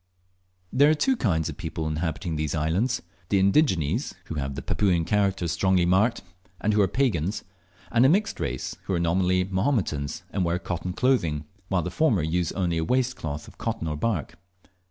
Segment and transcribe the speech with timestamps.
[0.73, 5.05] There are two kinds of people inhabiting these islands the indigenes, who have the Papuan
[5.05, 6.23] characters strongly marked,
[6.59, 7.43] and who are pagans;
[7.91, 12.23] and a mixed race, who are nominally Mahometans, and wear cotton clothing, while the former
[12.23, 14.39] use only a waist cloth of cotton or bark.